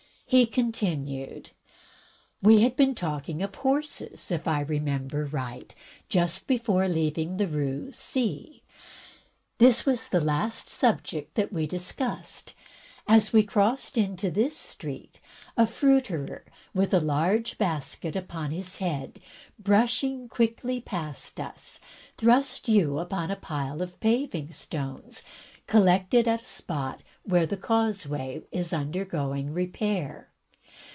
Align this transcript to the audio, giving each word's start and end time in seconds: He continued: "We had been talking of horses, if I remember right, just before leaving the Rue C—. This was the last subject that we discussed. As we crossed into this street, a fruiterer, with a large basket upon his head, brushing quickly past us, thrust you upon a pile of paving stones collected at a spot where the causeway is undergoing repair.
He 0.33 0.45
continued: 0.45 1.51
"We 2.41 2.61
had 2.61 2.77
been 2.77 2.95
talking 2.95 3.41
of 3.43 3.53
horses, 3.53 4.31
if 4.31 4.47
I 4.47 4.61
remember 4.61 5.25
right, 5.25 5.75
just 6.07 6.47
before 6.47 6.87
leaving 6.87 7.35
the 7.35 7.49
Rue 7.49 7.91
C—. 7.91 8.63
This 9.57 9.85
was 9.85 10.07
the 10.07 10.21
last 10.21 10.69
subject 10.69 11.35
that 11.35 11.51
we 11.51 11.67
discussed. 11.67 12.53
As 13.09 13.33
we 13.33 13.43
crossed 13.43 13.97
into 13.97 14.31
this 14.31 14.55
street, 14.55 15.19
a 15.57 15.67
fruiterer, 15.67 16.45
with 16.73 16.93
a 16.93 17.01
large 17.01 17.57
basket 17.57 18.15
upon 18.15 18.51
his 18.51 18.77
head, 18.77 19.19
brushing 19.59 20.29
quickly 20.29 20.79
past 20.79 21.41
us, 21.41 21.81
thrust 22.17 22.69
you 22.69 22.99
upon 22.99 23.31
a 23.31 23.35
pile 23.35 23.81
of 23.81 23.99
paving 23.99 24.53
stones 24.53 25.23
collected 25.67 26.27
at 26.27 26.41
a 26.41 26.45
spot 26.45 27.01
where 27.23 27.45
the 27.45 27.55
causeway 27.55 28.41
is 28.51 28.73
undergoing 28.73 29.53
repair. 29.53 30.27